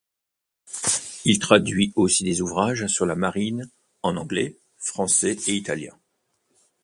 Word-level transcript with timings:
Il 1.25 1.37
traduit 1.37 1.93
aussi 1.95 2.23
des 2.23 2.41
ouvrages 2.41 2.87
sur 2.87 3.05
la 3.05 3.13
marine 3.13 3.69
en 4.01 4.17
anglais, 4.17 4.57
français 4.79 5.37
et 5.45 5.53
italien. 5.53 5.95